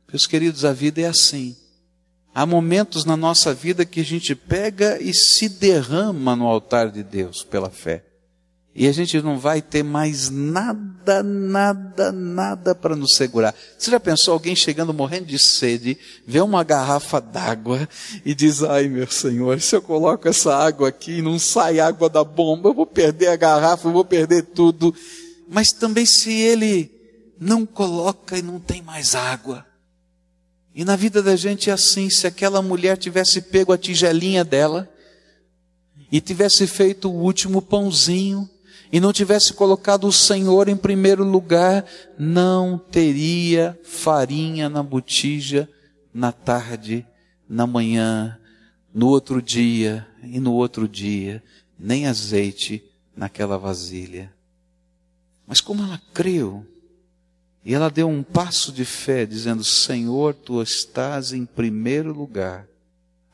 [0.08, 1.54] Meus queridos, a vida é assim.
[2.34, 7.04] Há momentos na nossa vida que a gente pega e se derrama no altar de
[7.04, 8.02] Deus pela fé.
[8.76, 13.54] E a gente não vai ter mais nada, nada, nada para nos segurar.
[13.78, 17.88] Você já pensou alguém chegando morrendo de sede, vê uma garrafa d'água
[18.24, 22.08] e diz: Ai meu Senhor, se eu coloco essa água aqui e não sai água
[22.08, 24.92] da bomba, eu vou perder a garrafa, eu vou perder tudo.
[25.48, 26.90] Mas também se ele
[27.38, 29.64] não coloca e não tem mais água.
[30.74, 34.90] E na vida da gente é assim: se aquela mulher tivesse pego a tigelinha dela
[36.10, 38.50] e tivesse feito o último pãozinho,
[38.94, 41.84] e não tivesse colocado o Senhor em primeiro lugar,
[42.16, 45.68] não teria farinha na botija
[46.14, 47.04] na tarde,
[47.48, 48.38] na manhã,
[48.94, 51.42] no outro dia e no outro dia,
[51.76, 52.84] nem azeite
[53.16, 54.32] naquela vasilha.
[55.44, 56.64] Mas como ela creu,
[57.64, 62.64] e ela deu um passo de fé, dizendo: Senhor, tu estás em primeiro lugar.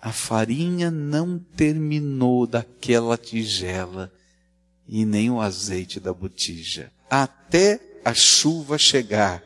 [0.00, 4.10] A farinha não terminou daquela tigela
[4.92, 6.90] e nem o azeite da botija.
[7.08, 9.40] Até a chuva chegar.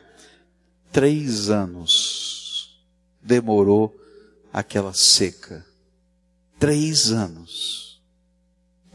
[0.91, 2.81] Três anos
[3.21, 3.95] demorou
[4.51, 5.63] aquela seca.
[6.57, 8.01] Três anos.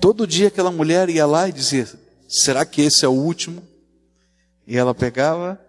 [0.00, 1.88] Todo dia aquela mulher ia lá e dizia:
[2.28, 3.62] Será que esse é o último?
[4.66, 5.60] E ela pegava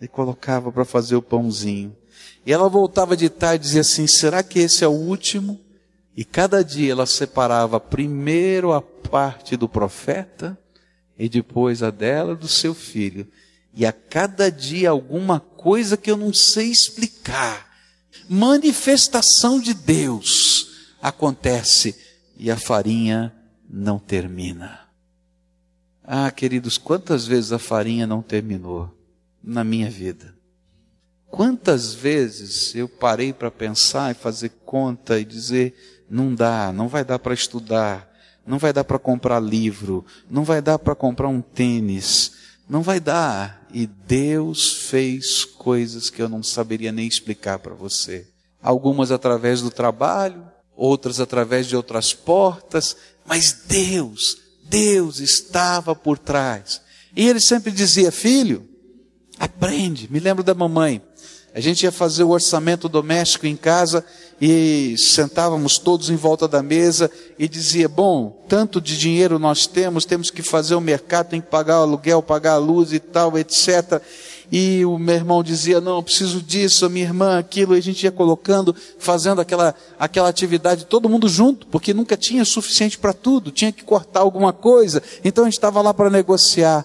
[0.00, 1.96] e colocava para fazer o pãozinho.
[2.44, 5.60] E ela voltava de tarde e dizia assim: Será que esse é o último?
[6.18, 10.58] E cada dia ela separava primeiro a parte do profeta
[11.16, 13.24] e depois a dela do seu filho.
[13.72, 17.72] E a cada dia alguma coisa que eu não sei explicar.
[18.28, 21.96] Manifestação de Deus acontece
[22.36, 23.32] e a farinha
[23.70, 24.88] não termina.
[26.02, 28.92] Ah, queridos, quantas vezes a farinha não terminou
[29.40, 30.34] na minha vida?
[31.30, 37.04] Quantas vezes eu parei para pensar e fazer conta e dizer, não dá, não vai
[37.04, 38.08] dar para estudar,
[38.46, 42.32] não vai dar para comprar livro, não vai dar para comprar um tênis,
[42.68, 43.66] não vai dar.
[43.72, 48.26] E Deus fez coisas que eu não saberia nem explicar para você.
[48.62, 50.42] Algumas através do trabalho,
[50.74, 56.80] outras através de outras portas, mas Deus, Deus estava por trás.
[57.14, 58.66] E ele sempre dizia: Filho,
[59.38, 60.10] aprende.
[60.10, 61.02] Me lembro da mamãe.
[61.54, 64.04] A gente ia fazer o orçamento doméstico em casa
[64.40, 70.04] e sentávamos todos em volta da mesa e dizia: Bom, tanto de dinheiro nós temos,
[70.04, 73.36] temos que fazer o mercado, tem que pagar o aluguel, pagar a luz e tal,
[73.38, 74.00] etc.
[74.52, 77.74] E o meu irmão dizia: Não, preciso disso, a minha irmã, aquilo.
[77.74, 82.44] E a gente ia colocando, fazendo aquela, aquela atividade, todo mundo junto, porque nunca tinha
[82.44, 85.02] suficiente para tudo, tinha que cortar alguma coisa.
[85.24, 86.84] Então a gente estava lá para negociar.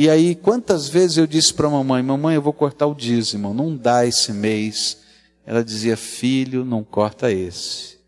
[0.00, 3.52] E aí, quantas vezes eu disse para a mamãe: Mamãe, eu vou cortar o dízimo,
[3.52, 4.98] não dá esse mês.
[5.44, 7.98] Ela dizia: Filho, não corta esse,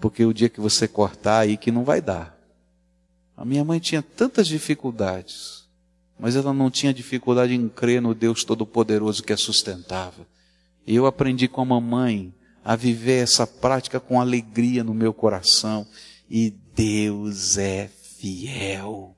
[0.00, 2.38] porque o dia que você cortar aí que não vai dar.
[3.36, 5.64] A minha mãe tinha tantas dificuldades,
[6.16, 10.24] mas ela não tinha dificuldade em crer no Deus Todo-Poderoso que a sustentava.
[10.86, 12.32] E eu aprendi com a mamãe
[12.64, 15.84] a viver essa prática com alegria no meu coração.
[16.30, 19.16] E Deus é fiel.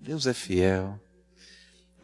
[0.00, 0.98] Deus é fiel.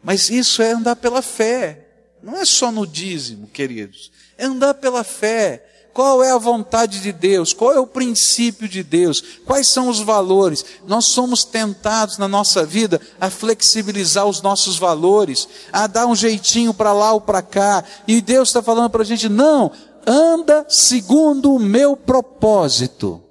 [0.05, 1.87] Mas isso é andar pela fé.
[2.21, 4.11] Não é só no dízimo, queridos.
[4.37, 5.65] É andar pela fé.
[5.95, 7.53] Qual é a vontade de Deus?
[7.53, 9.39] Qual é o princípio de Deus?
[9.45, 10.63] Quais são os valores?
[10.85, 16.71] Nós somos tentados na nossa vida a flexibilizar os nossos valores, a dar um jeitinho
[16.71, 17.83] para lá ou para cá.
[18.07, 19.71] E Deus está falando para a gente: não,
[20.05, 23.23] anda segundo o meu propósito,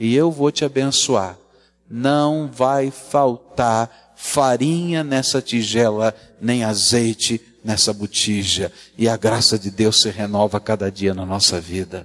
[0.00, 1.38] e eu vou te abençoar.
[1.88, 10.02] Não vai faltar farinha nessa tigela, nem azeite nessa botija, e a graça de Deus
[10.02, 12.04] se renova cada dia na nossa vida.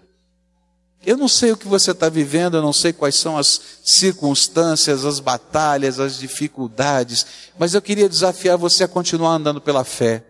[1.04, 5.04] Eu não sei o que você está vivendo, eu não sei quais são as circunstâncias,
[5.04, 7.26] as batalhas, as dificuldades,
[7.58, 10.24] mas eu queria desafiar você a continuar andando pela fé,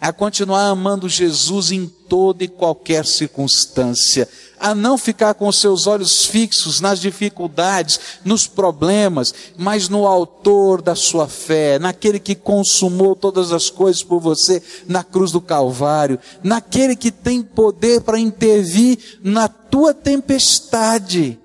[0.00, 4.28] a continuar amando Jesus em toda e qualquer circunstância,
[4.58, 10.94] a não ficar com seus olhos fixos nas dificuldades, nos problemas, mas no autor da
[10.94, 16.96] sua fé, naquele que consumou todas as coisas por você na cruz do Calvário, naquele
[16.96, 21.38] que tem poder para intervir na tua tempestade,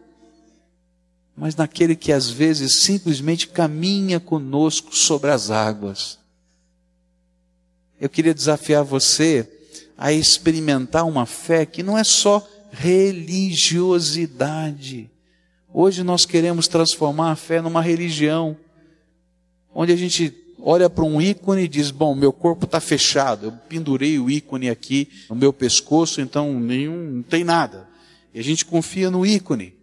[1.35, 6.20] mas naquele que às vezes simplesmente caminha conosco sobre as águas.
[8.01, 9.47] Eu queria desafiar você
[9.95, 15.07] a experimentar uma fé que não é só religiosidade.
[15.71, 18.57] Hoje nós queremos transformar a fé numa religião,
[19.71, 23.51] onde a gente olha para um ícone e diz: Bom, meu corpo está fechado, eu
[23.69, 27.87] pendurei o ícone aqui no meu pescoço, então nenhum, não tem nada.
[28.33, 29.75] E a gente confia no ícone.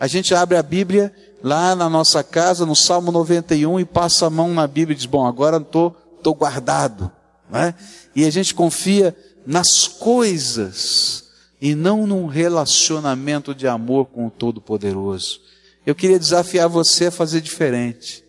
[0.00, 4.30] A gente abre a Bíblia lá na nossa casa, no Salmo 91, e passa a
[4.30, 7.10] mão na Bíblia e diz: Bom, agora estou tô guardado.
[7.50, 7.74] Né?
[8.14, 9.16] E a gente confia
[9.46, 15.40] nas coisas e não num relacionamento de amor com o Todo-Poderoso.
[15.84, 18.24] Eu queria desafiar você a fazer diferente.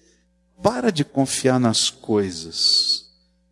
[0.61, 3.05] Para de confiar nas coisas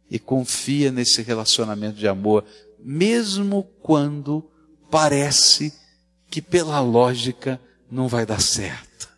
[0.09, 2.43] e confia nesse relacionamento de amor,
[2.79, 4.49] mesmo quando
[4.89, 5.73] parece
[6.29, 9.09] que pela lógica não vai dar certo.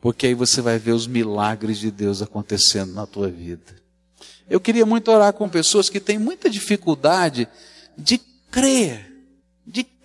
[0.00, 3.85] Porque aí você vai ver os milagres de Deus acontecendo na tua vida.
[4.48, 7.48] Eu queria muito orar com pessoas que têm muita dificuldade
[7.96, 8.18] de
[8.50, 9.16] crer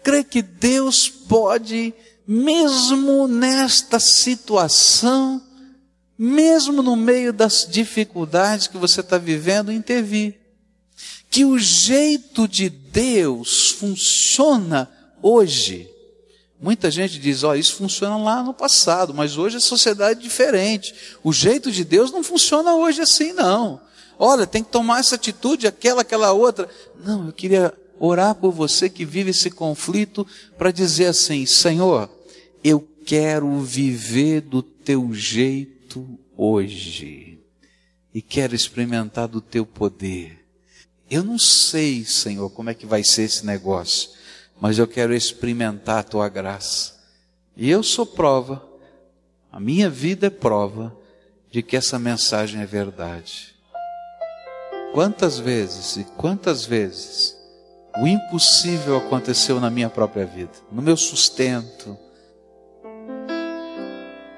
[0.03, 1.93] crê que Deus pode,
[2.27, 5.41] mesmo nesta situação,
[6.17, 10.39] mesmo no meio das dificuldades que você está vivendo, intervir.
[11.29, 14.89] Que o jeito de Deus funciona
[15.21, 15.89] hoje.
[16.59, 20.23] Muita gente diz, ó, oh, isso funciona lá no passado, mas hoje a sociedade é
[20.23, 20.93] diferente.
[21.23, 23.81] O jeito de Deus não funciona hoje assim, não.
[24.23, 26.69] Olha, tem que tomar essa atitude, aquela, aquela outra.
[27.03, 30.27] Não, eu queria orar por você que vive esse conflito
[30.59, 32.07] para dizer assim: Senhor,
[32.63, 37.39] eu quero viver do teu jeito hoje
[38.13, 40.45] e quero experimentar do teu poder.
[41.09, 44.11] Eu não sei, Senhor, como é que vai ser esse negócio,
[44.61, 46.93] mas eu quero experimentar a tua graça.
[47.57, 48.63] E eu sou prova,
[49.51, 50.95] a minha vida é prova
[51.49, 53.50] de que essa mensagem é verdade.
[54.93, 57.37] Quantas vezes e quantas vezes
[58.01, 61.97] o impossível aconteceu na minha própria vida, no meu sustento,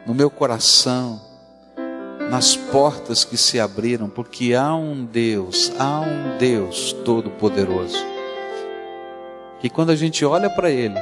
[0.05, 1.19] no meu coração,
[2.29, 7.97] nas portas que se abriram, porque há um Deus, há um Deus todo-poderoso,
[9.59, 10.99] que quando a gente olha para Ele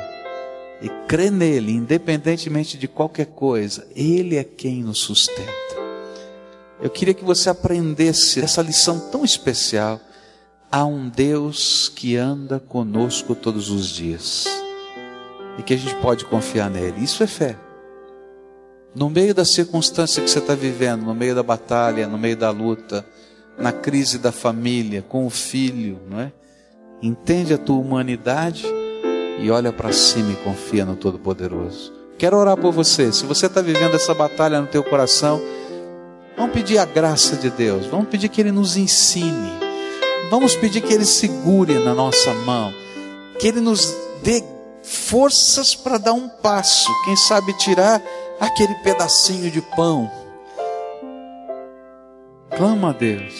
[0.81, 5.70] e crê nele, independentemente de qualquer coisa, Ele é quem nos sustenta.
[6.81, 9.99] Eu queria que você aprendesse essa lição tão especial
[10.71, 14.47] há um Deus que anda conosco todos os dias
[15.59, 17.03] e que a gente pode confiar nele.
[17.03, 17.55] Isso é fé.
[18.95, 22.49] No meio da circunstância que você está vivendo, no meio da batalha, no meio da
[22.49, 23.05] luta,
[23.57, 26.31] na crise da família, com o filho, não é?
[26.99, 28.65] Entende a tua humanidade
[29.39, 31.93] e olha para cima e confia no Todo-Poderoso.
[32.17, 33.11] Quero orar por você.
[33.11, 35.41] Se você está vivendo essa batalha no teu coração,
[36.37, 37.85] vamos pedir a graça de Deus.
[37.87, 39.71] Vamos pedir que Ele nos ensine
[40.31, 42.73] Vamos pedir que Ele segure na nossa mão,
[43.37, 44.41] que Ele nos dê
[44.81, 48.01] forças para dar um passo, quem sabe tirar
[48.39, 50.09] aquele pedacinho de pão.
[52.55, 53.37] Clama a Deus.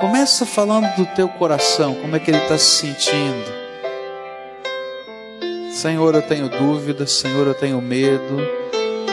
[0.00, 3.60] Começa falando do teu coração, como é que ele está se sentindo.
[5.72, 8.38] Senhor, eu tenho dúvidas, Senhor, eu tenho medo,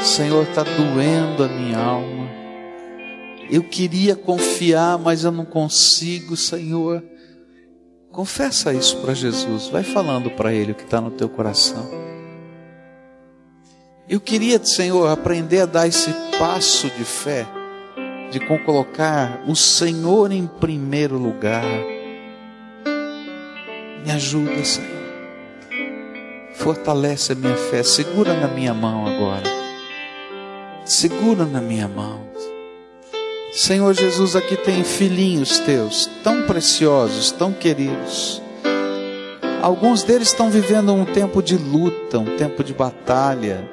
[0.04, 2.28] Senhor, está doendo a minha alma.
[3.50, 7.04] Eu queria confiar, mas eu não consigo, Senhor.
[8.12, 11.88] Confessa isso para Jesus, vai falando para Ele o que está no teu coração.
[14.10, 17.46] Eu queria, Senhor, aprender a dar esse passo de fé,
[18.32, 21.64] de colocar o Senhor em primeiro lugar.
[24.04, 24.98] Me ajuda, Senhor.
[26.56, 29.57] Fortalece a minha fé, segura na minha mão agora.
[30.88, 32.22] Segura na minha mão.
[33.52, 38.42] Senhor Jesus, aqui tem filhinhos teus, tão preciosos, tão queridos.
[39.62, 43.70] Alguns deles estão vivendo um tempo de luta, um tempo de batalha,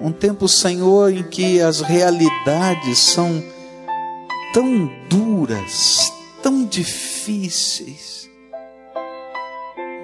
[0.00, 3.44] um tempo, Senhor, em que as realidades são
[4.54, 6.10] tão duras,
[6.42, 8.30] tão difíceis.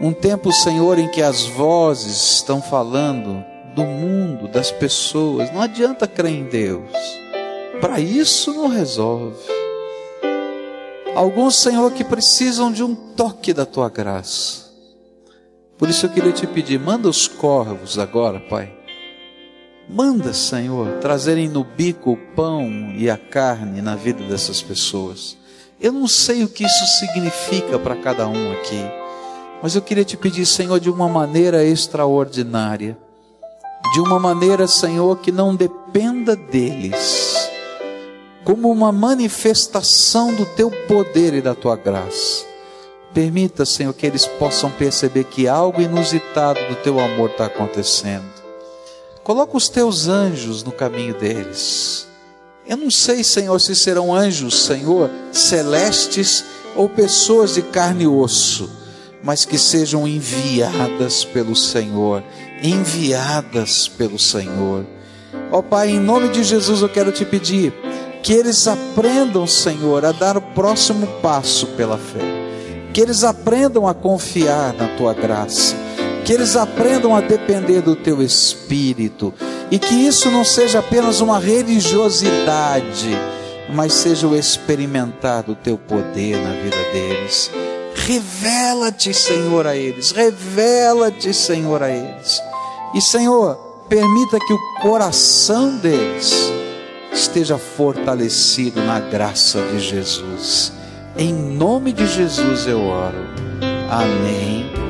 [0.03, 3.43] Um tempo, Senhor, em que as vozes estão falando
[3.77, 5.53] do mundo, das pessoas.
[5.53, 6.91] Não adianta crer em Deus
[7.81, 9.37] para isso não resolve.
[11.15, 14.67] Alguns, Senhor, que precisam de um toque da tua graça.
[15.79, 18.73] Por isso eu queria te pedir, manda os corvos agora, Pai.
[19.89, 25.37] Manda, Senhor, trazerem no bico o pão e a carne na vida dessas pessoas.
[25.81, 28.83] Eu não sei o que isso significa para cada um aqui,
[29.63, 32.97] mas eu queria te pedir, Senhor, de uma maneira extraordinária,
[33.93, 37.51] de uma maneira, Senhor, que não dependa deles,
[38.45, 42.45] como uma manifestação do teu poder e da tua graça.
[43.15, 48.37] Permita, Senhor, que eles possam perceber que algo inusitado do teu amor está acontecendo.
[49.25, 52.07] Coloca os teus anjos no caminho deles.
[52.67, 56.45] Eu não sei, Senhor, se serão anjos, Senhor, celestes
[56.77, 58.71] ou pessoas de carne e osso,
[59.27, 62.23] mas que sejam enviadas pelo Senhor,
[62.63, 64.87] enviadas pelo Senhor.
[65.51, 67.75] Ó Pai, em nome de Jesus eu quero te pedir
[68.23, 72.21] que eles aprendam, Senhor, a dar o próximo passo pela fé.
[72.95, 75.75] Que eles aprendam a confiar na tua graça.
[76.25, 79.35] Que eles aprendam a depender do teu espírito.
[79.73, 83.11] E que isso não seja apenas uma religiosidade,
[83.73, 87.51] mas seja o experimentar do teu poder na vida deles.
[88.05, 90.11] Revela-te, Senhor, a eles.
[90.13, 92.41] Revela-te, Senhor, a eles.
[92.95, 93.57] E, Senhor,
[93.89, 96.53] permita que o coração deles
[97.13, 100.73] esteja fortalecido na graça de Jesus.
[101.17, 103.27] Em nome de Jesus eu oro.
[103.91, 104.86] Amém